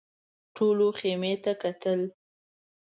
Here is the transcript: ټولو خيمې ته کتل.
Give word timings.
ټولو 0.55 0.85
خيمې 0.99 1.33
ته 1.43 1.51
کتل. 1.61 2.01